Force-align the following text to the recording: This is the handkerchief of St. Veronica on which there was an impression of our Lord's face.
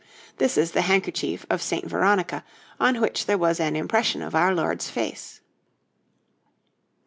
This 0.37 0.57
is 0.57 0.71
the 0.71 0.81
handkerchief 0.81 1.45
of 1.47 1.61
St. 1.61 1.85
Veronica 1.85 2.43
on 2.79 2.99
which 2.99 3.27
there 3.27 3.37
was 3.37 3.59
an 3.59 3.75
impression 3.75 4.23
of 4.23 4.33
our 4.33 4.51
Lord's 4.51 4.89
face. 4.89 5.41